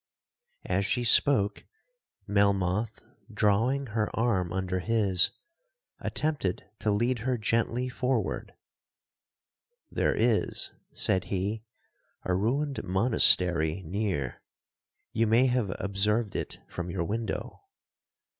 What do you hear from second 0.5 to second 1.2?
'As she